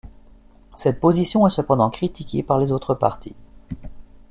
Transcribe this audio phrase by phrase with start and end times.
[0.75, 3.35] Cette position est cependant critiquée par les autres partis.